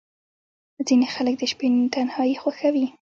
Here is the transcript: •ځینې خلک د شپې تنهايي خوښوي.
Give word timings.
•ځینې 0.87 1.07
خلک 1.15 1.35
د 1.37 1.43
شپې 1.51 1.67
تنهايي 1.93 2.35
خوښوي. 2.41 2.85